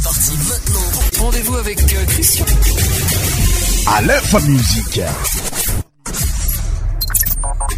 [0.00, 1.24] C'est parti maintenant.
[1.24, 2.44] Rendez-vous avec euh, Christian.
[3.96, 5.00] À l'info musique.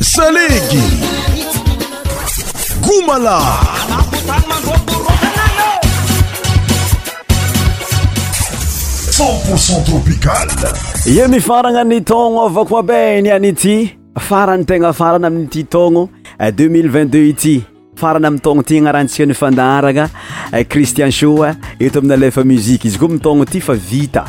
[0.00, 0.82] Salegi.
[2.82, 3.40] Goumala.
[9.86, 10.48] tropical
[11.06, 17.64] Yemi mifaragna ny taogno avako aby niany ity farany tegna 2022 ity
[18.00, 20.08] farana mitaogno ty agnarahantsika nyfandaragna
[20.56, 21.32] eh, cristian sho
[21.78, 24.28] eto aminyalefa muzike izy koa mitogno ity fa vita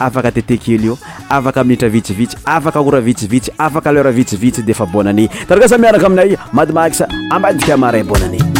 [0.00, 0.98] afaka tetekely io
[1.28, 6.34] afaka miitra vitsivitsy afaka ora vitsivitsy afaka lera vitsivitsy de fa bonany taragasa mianaka aminay
[6.52, 8.59] madymakisa ambadika maray bonana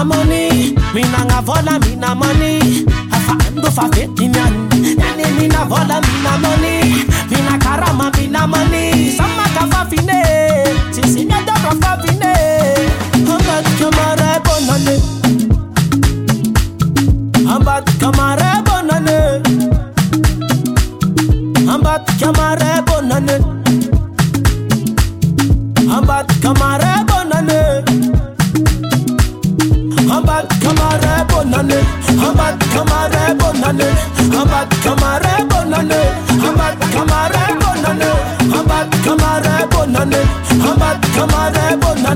[0.00, 2.86] na money, me na ngavola me na money.
[3.12, 4.56] Afaendo fa nyan,
[4.96, 9.10] nani me na vola me na money, me na karama me na money.
[9.16, 10.24] Sama kafafine,
[10.90, 12.19] sisi nyedo kafafine.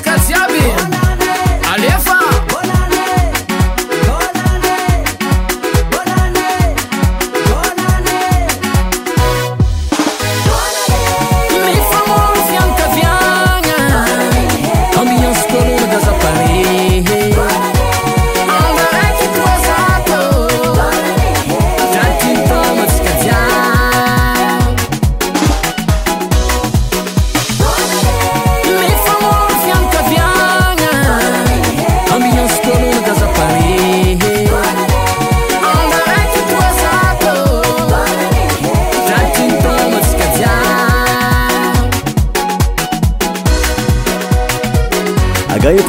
[0.00, 0.34] ¡Casi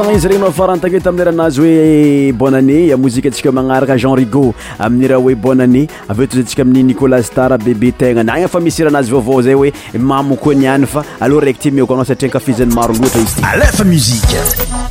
[0.05, 3.97] n izy regnynao faran tagna oetamin'ny rahanazy hoe eh, bon ané a mozika antsika magnaraka
[3.99, 4.43] jean rigo
[4.79, 5.81] amin'ny raha hoe bon ané
[6.11, 9.73] avyeo toyzy antsika amin'ny nicolasy tara bebe tegna naagny fa misy rahanazy vaovao zay hoe
[10.11, 13.45] mamo koa niany fa aloha raiky ty miokoanao satria n kafizany maro loatra izy ty
[13.51, 14.87] alefa muzika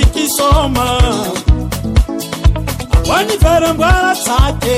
[0.00, 0.88] iqsoma
[2.98, 4.76] aboani veramboara tsake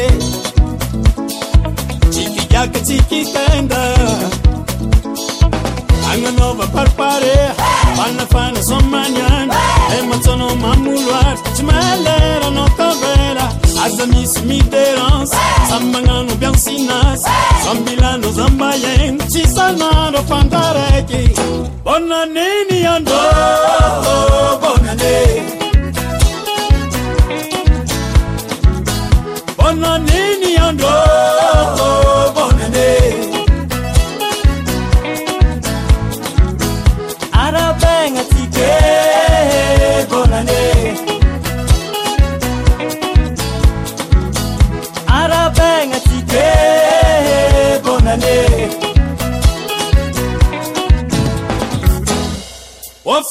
[2.13, 3.83] tifigaca tsi quitenda
[6.13, 7.49] ananova parparea
[7.99, 9.59] manna fana somanyana
[9.99, 13.47] ematsano mamoloar ty maalera notavera
[13.85, 15.33] azamiso miterans
[15.71, 17.23] samanano biansinas
[17.67, 21.21] sombilana zambaiena tisanaro fantareke
[21.87, 22.83] bonaneny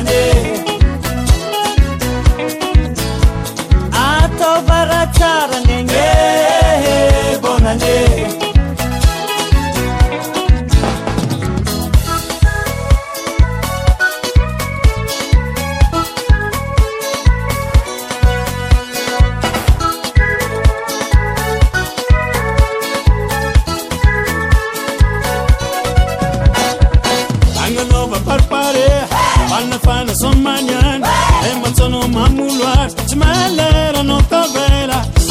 [0.00, 0.37] ¡Gracias!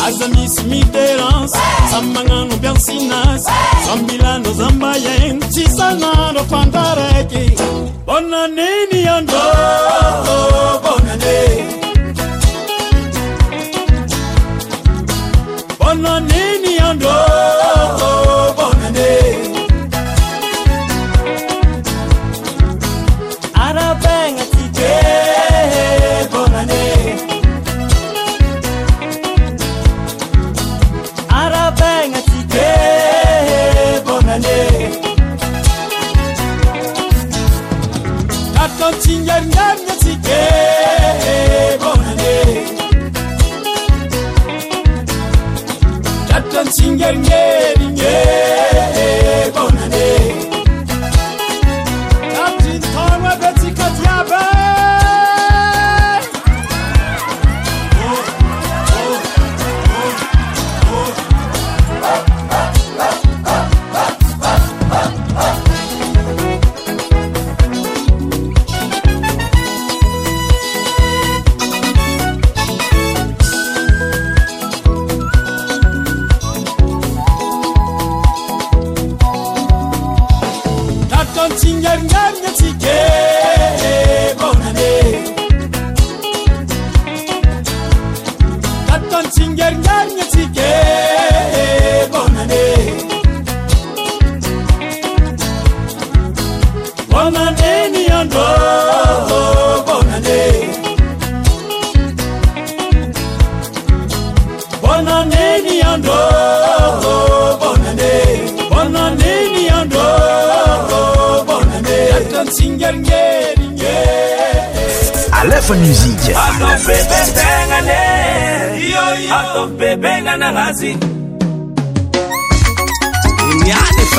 [0.08, 1.54] azamisymiterans
[1.92, 3.52] samy magnano bersinasy
[3.86, 7.44] sambilanazambaiegna tsisanandratantra raiky
[8.08, 10.47] bonnane ny andrôtô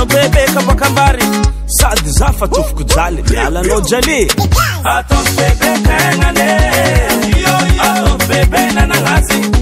[0.07, 1.25] bebe kabôkamary
[1.79, 4.29] sady za fa tofoko jaly di alanao jaly
[4.85, 6.49] atany bebe ka nale
[7.83, 9.56] atô bebe nanagnazy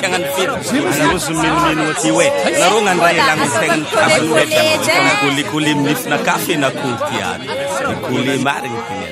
[0.00, 0.26] kagnano
[0.70, 1.78] fenos menomen
[2.08, 2.26] iwe
[2.60, 3.82] narognanreananan
[4.94, 7.28] etkolykoly nifna kafé nacour tya
[7.94, 9.07] i koly marigny ti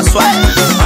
[0.00, 0.81] 划算。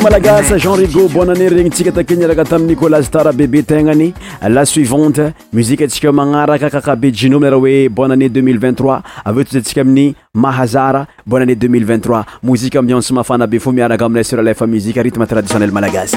[0.00, 4.12] malagasy jean rigo bonanée regny tsika takeniaraka tami'y nicolasy tara bebe tegnany
[4.48, 5.20] la suivante
[5.52, 11.06] muzique antsika magnaraka kakabe jinome raha hoe bon anée 2023 avyeo toty antsika aminy mahazara
[11.26, 16.16] bonanée 2023 mouzique amiian symahafana be fo miaraka aminay sura lefa muzikue rithme traditionnel malagasy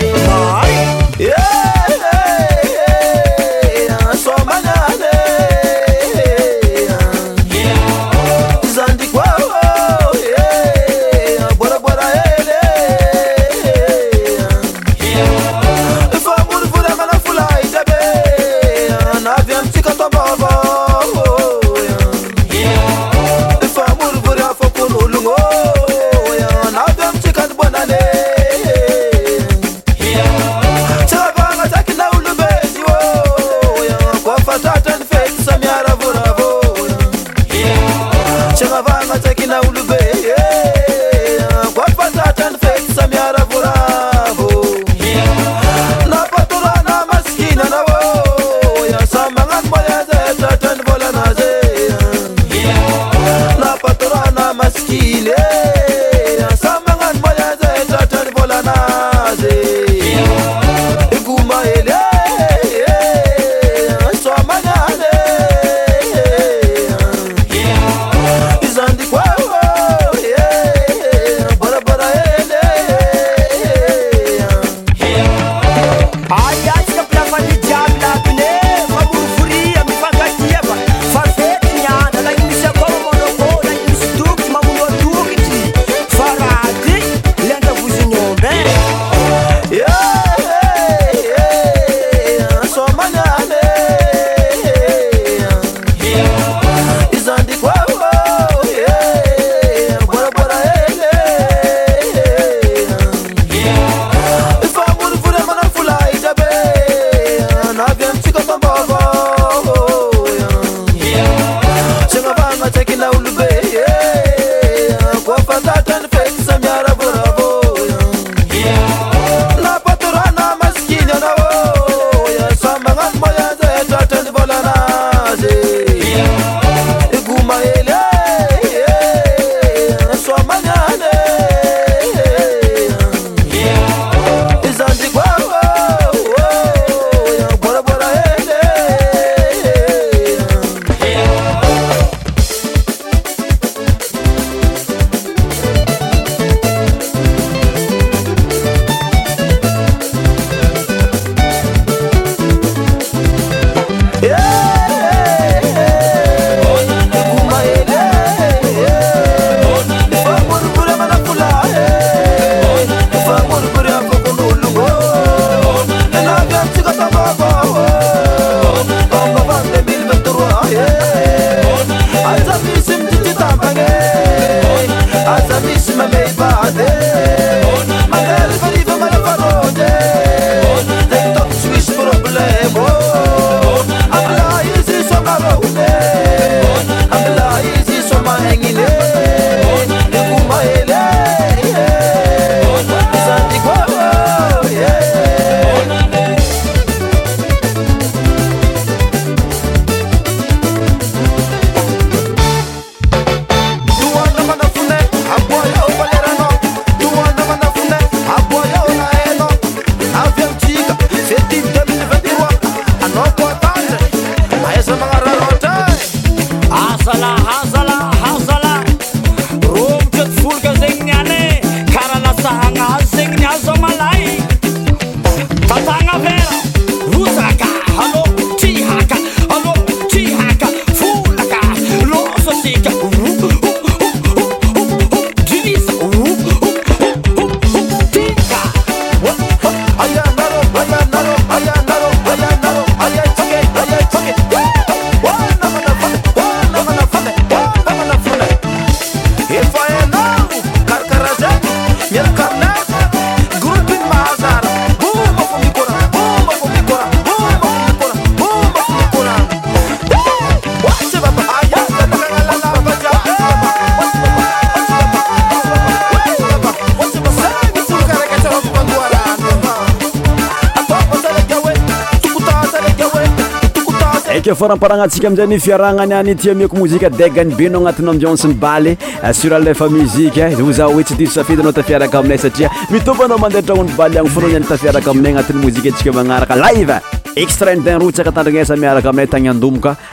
[274.81, 279.31] mpagnantsika aminzay ny fiarahgnany any tia miako mozika deigany benao agnatiny ambionsy ny baly eh,
[279.33, 283.61] surallefa muziqe eh, o za oe tsy diso safety anao tafiaraka aminay satria mitompoanao mandeha
[283.67, 286.97] trahono baly agny foanao nany tafiaraka aminay agnatin'ny mozika antsika magnaraka laive
[287.35, 289.93] extraine din routsy akatandrignasa miaraka aminay tagny andomboka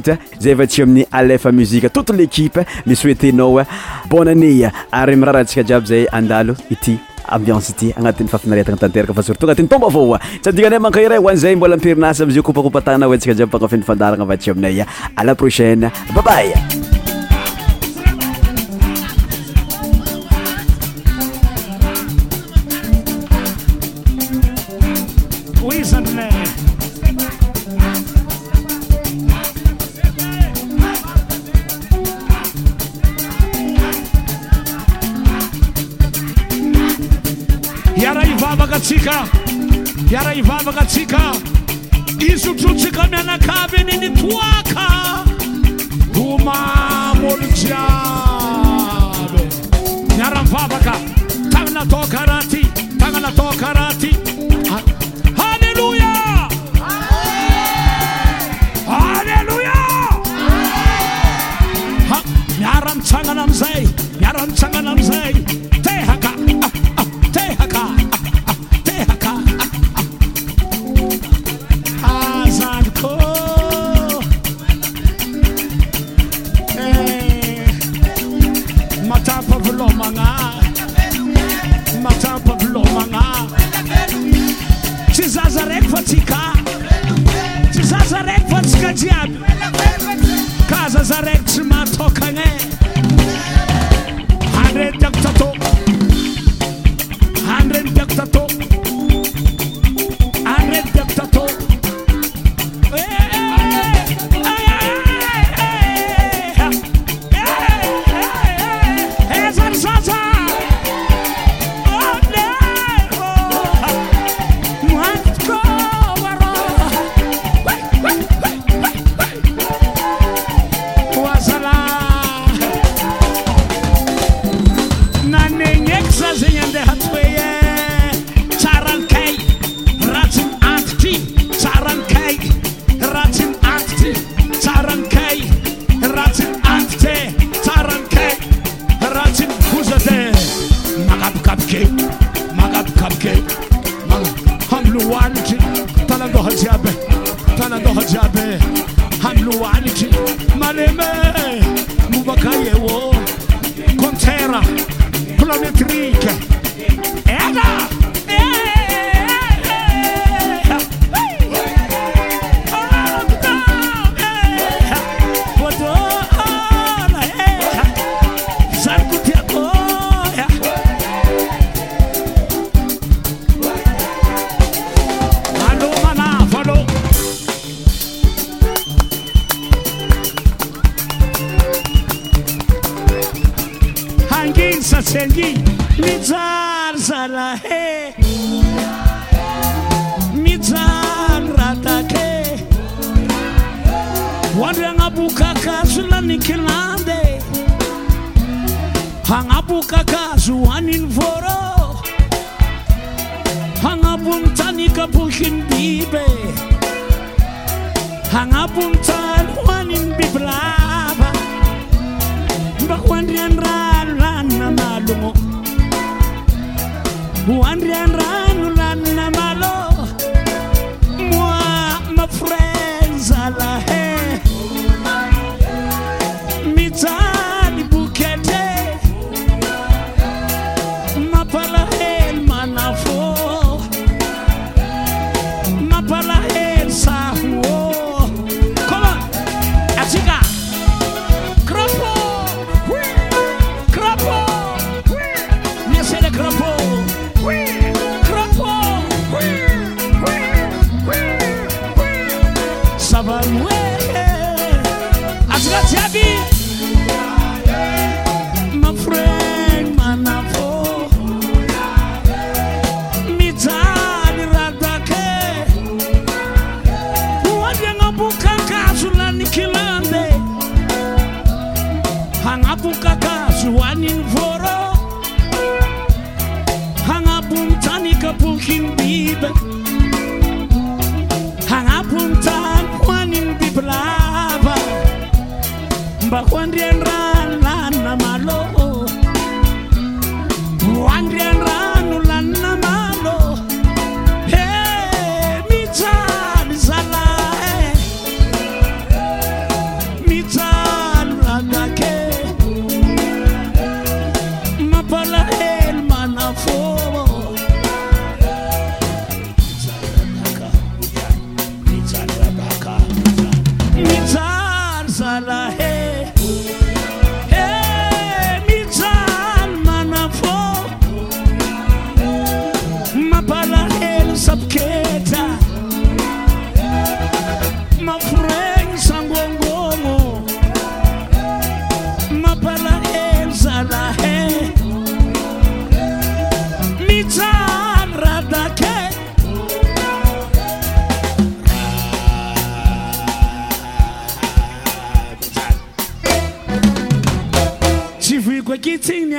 [0.00, 3.64] t zay va tsy amin'ny alef musike toute l'éqipe misoetenaoa
[4.10, 6.96] bonn anée ary mirara ntsika djiaby zay andalo ity
[7.30, 11.74] ambience ity agnatin'ny fafinaretagna tanteraka fa surtot agnatin'ny tomba vaoa tsadikanay mankahiray hoan zay mbola
[11.76, 14.82] ampirinasy amza kopakopatagnana hoantsikadiaby fangafi nifandarana va tsy aminay
[15.16, 16.52] a la prochaine babay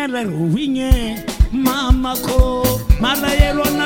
[0.07, 0.89] la rubiñe,
[1.51, 2.63] mamaco,
[3.01, 3.78] mala hielo al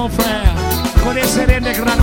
[0.00, 1.94] Con el Connaissez les ah,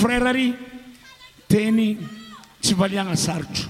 [0.00, 0.52] frèr ary
[1.50, 1.86] teny
[2.62, 3.68] tsy valiagna sarotro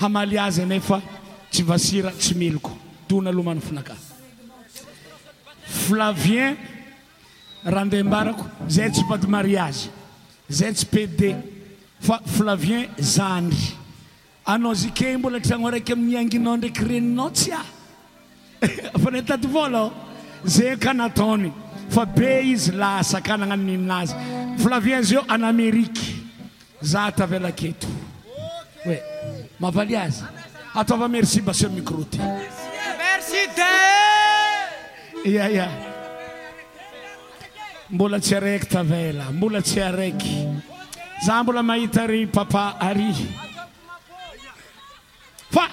[0.00, 0.96] hamaly azy anefa
[1.50, 2.72] tsy vasira tsy meloko
[3.08, 3.94] tona alo manafinaka
[5.86, 6.56] flavien
[7.72, 8.44] rahandeham-barako
[8.74, 9.82] zay tsy vadymariagy
[10.58, 11.30] zay tsy pde
[12.00, 13.66] fa flavien zandry
[14.52, 17.62] anao zyke mbola tragno araiky amin'ny anginao ndraiky reninao tsy a
[19.02, 19.82] fanataty vôla
[20.46, 21.52] zay kanatony
[21.90, 24.14] fa be izy laha sakana agnanonminazy
[24.62, 26.08] flavien z eo anamériky
[26.82, 27.86] zah tavela keto
[28.86, 28.94] e
[29.60, 30.22] mavalyazy
[30.80, 32.18] ataova merci basi microty
[35.34, 35.68] yaa
[37.90, 40.34] mbola tsyaraiky tavela mbola tsy araiky
[41.26, 43.10] za mbola mahita reny papa hary
[45.54, 45.64] fa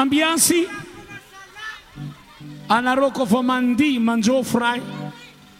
[0.00, 0.60] ambiansy
[2.68, 4.80] anarokova mandy manjofo ray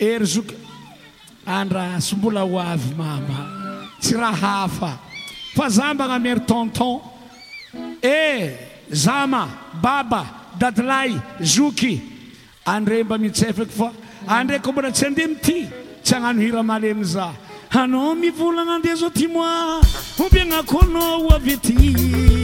[0.01, 0.55] ery zoky
[1.47, 3.37] andra sombola hoavy mama
[4.01, 4.99] tsy raha hafa
[5.55, 7.01] fa zamba gnamary tenton
[8.03, 8.55] eh
[8.95, 9.49] zama
[9.83, 10.23] baba
[10.59, 11.11] dadilay
[11.55, 12.01] zoky
[12.67, 13.89] andremba mitsefako fa
[14.39, 15.59] andra ko mbola tsy andeha mity
[16.05, 17.35] tsy agnano hiramalenyza
[17.81, 19.81] anao mivolagna andeha zao ty moa
[20.19, 22.38] ompiagna konao oavyty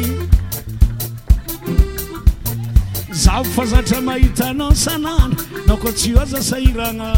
[3.15, 5.31] zahok fazatra mahitanao sanaro
[5.67, 7.09] nao ko tsy oza sahiragna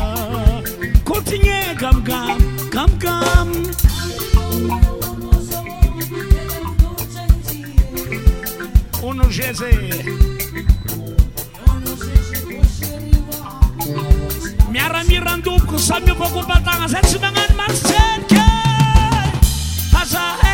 [1.09, 2.37] kotigna gamgamo
[2.69, 3.53] kamgam
[9.03, 9.69] onozeza
[14.73, 20.46] miaramirandooko samiopakopatagna zay tsy magnano marsekaza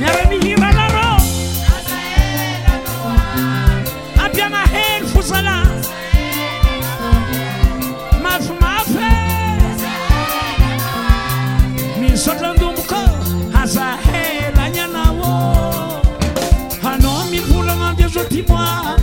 [0.00, 1.10] maremihiralaro
[4.24, 5.56] apiamaheyfuzana
[8.22, 9.08] masumafe
[12.00, 13.00] misotandomoka
[13.62, 16.02] asahelanyanao
[16.82, 18.95] hano mikulanajezotima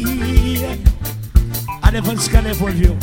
[1.81, 2.95] alefasykalfa vio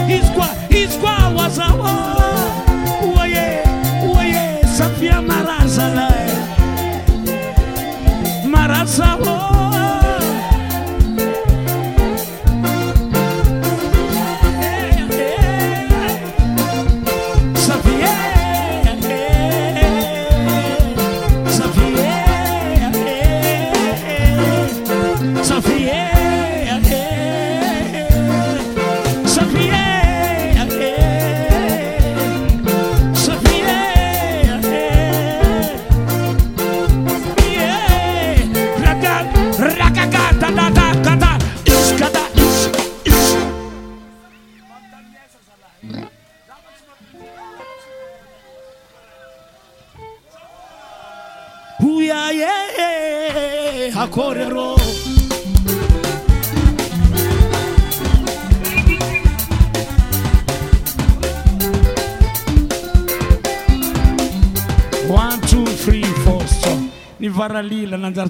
[0.09, 2.32] igual, igual às almas.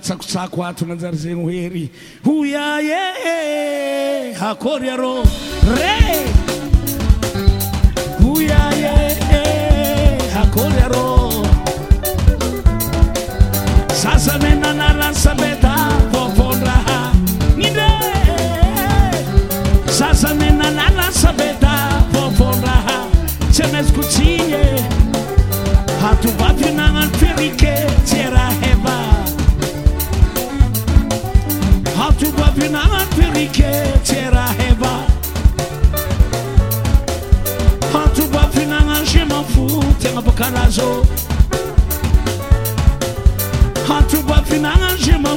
[0.03, 1.85] tsakotsako atonanjary zegny hery
[2.27, 2.79] hoya
[4.41, 5.23] hakôry arô
[5.63, 5.81] r
[8.27, 8.47] oy
[10.43, 11.47] akôry arô
[14.03, 15.11] sasa sbtfôfodrhsaaa
[21.23, 22.79] sbetfôfondrha
[23.55, 24.31] tsyamazakotsi
[26.03, 27.07] atbapinanay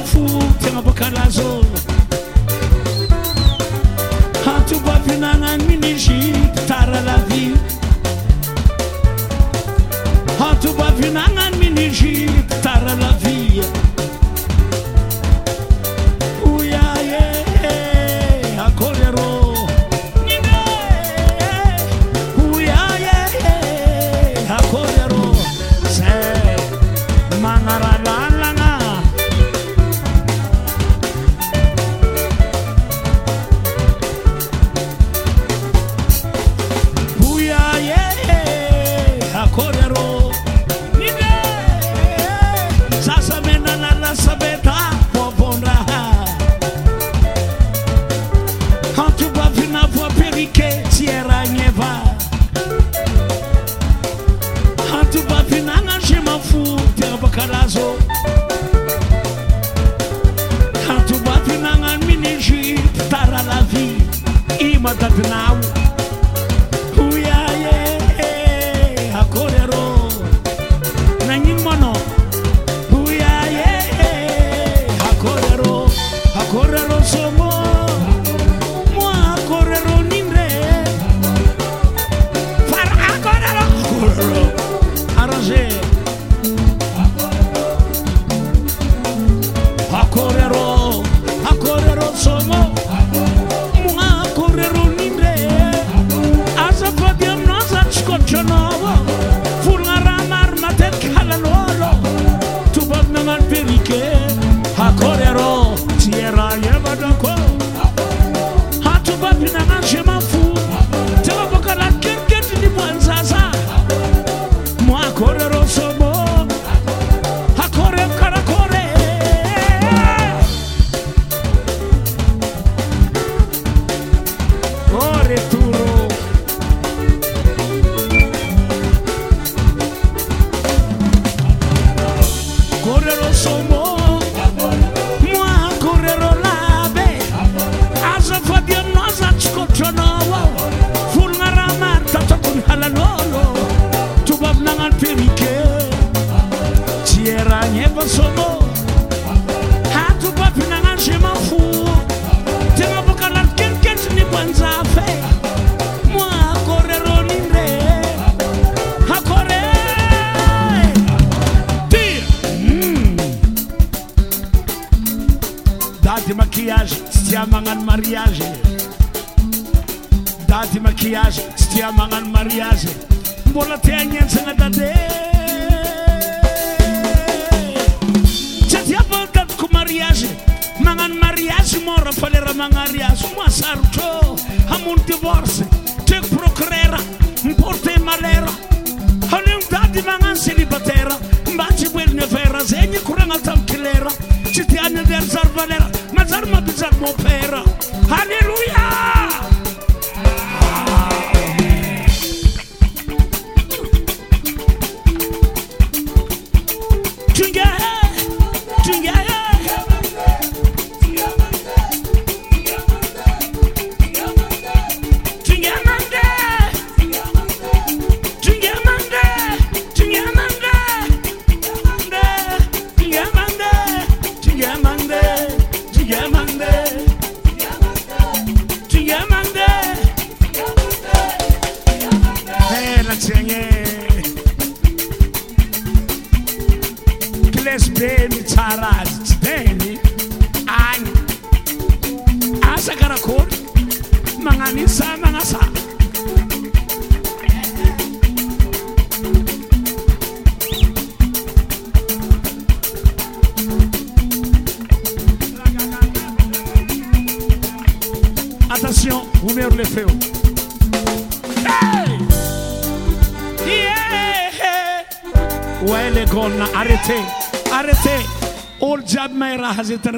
[0.04, 0.26] fou,
[0.60, 2.05] t'es un bocal la zone.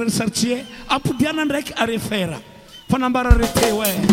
[0.04, 2.38] recertee apoudianan rek a refera
[2.90, 4.07] fana mbara retewe eh,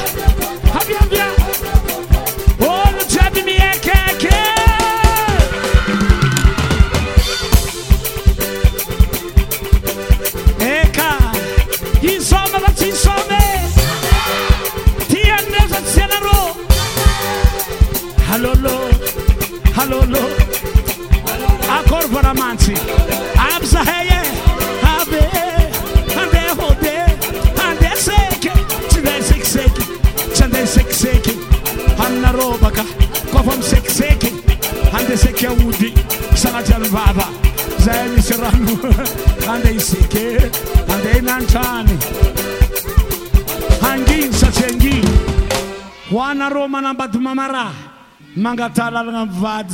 [48.45, 49.73] magata lalagna vady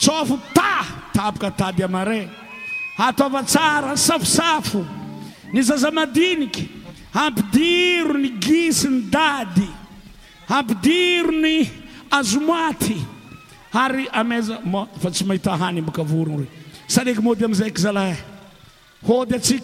[0.00, 1.82] zabefaakatdy
[2.98, 3.00] a
[4.06, 4.84] safsafo
[5.52, 6.68] nyzzamaniky
[7.24, 9.66] ampiiro ny gsny dady
[10.58, 11.56] ampirony
[12.18, 12.96] azomaty
[13.82, 18.14] ayazafa tsy ahthayakaoronlyaza
[19.04, 19.58] aôytsy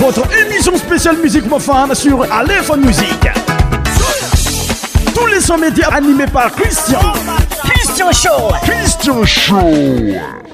[0.00, 3.28] Votre émission spéciale musique mofane sur Aléphone Musique.
[5.20, 6.98] Tous les 100 médias animés par Christian.
[7.62, 8.54] Christian Show.
[8.64, 10.49] Christian Show.